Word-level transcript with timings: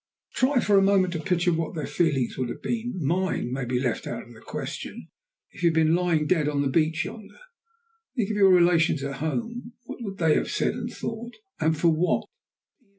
Try 0.33 0.59
for 0.61 0.79
a 0.79 0.81
moment 0.81 1.13
to 1.13 1.19
picture 1.19 1.53
what 1.53 1.75
their 1.75 1.85
feelings 1.85 2.35
would 2.35 2.49
have 2.49 2.63
been 2.63 2.95
mine 3.05 3.51
may 3.51 3.65
be 3.65 3.79
left 3.79 4.07
out 4.07 4.23
of 4.23 4.33
the 4.33 4.39
question 4.41 5.09
if 5.51 5.61
you 5.61 5.69
had 5.69 5.75
been 5.75 5.93
lying 5.93 6.25
dead 6.25 6.49
on 6.49 6.63
the 6.63 6.69
beach 6.69 7.05
yonder. 7.05 7.37
Think 8.15 8.31
of 8.31 8.35
your 8.37 8.49
relations 8.51 9.03
at 9.03 9.17
home. 9.17 9.73
What 9.83 10.01
would 10.01 10.17
they 10.17 10.33
have 10.33 10.49
said 10.49 10.73
and 10.73 10.91
thought? 10.91 11.35
And 11.59 11.77
for 11.77 11.89
what?" 11.89 12.23